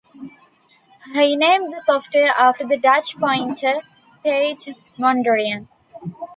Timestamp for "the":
1.75-1.79, 2.65-2.75